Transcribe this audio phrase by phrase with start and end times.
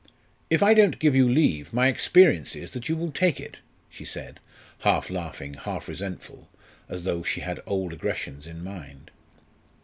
[0.49, 3.57] "If I don't give you leave, my experience is that you will take it!"
[3.87, 4.39] she said,
[4.79, 6.49] half laughing, half resentful,
[6.89, 9.11] as though she had old aggressions in mind.